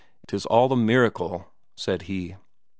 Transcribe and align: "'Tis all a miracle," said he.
"'Tis 0.29 0.47
all 0.47 0.73
a 0.73 0.75
miracle," 0.75 1.53
said 1.75 2.01
he. 2.09 2.35